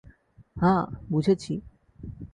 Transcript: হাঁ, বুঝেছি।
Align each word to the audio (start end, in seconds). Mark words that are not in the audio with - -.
হাঁ, 0.57 0.83
বুঝেছি। 1.11 1.53